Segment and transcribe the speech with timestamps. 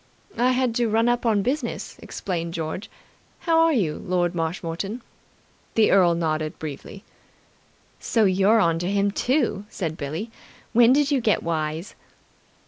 [0.39, 2.89] "I had to run up on business," explained George.
[3.41, 5.03] "How are you, Lord Marshmoreton?"
[5.75, 7.03] The earl nodded briefly.
[7.99, 10.31] "So you're on to him, too?" said Billie.
[10.73, 11.93] "When did you get wise?"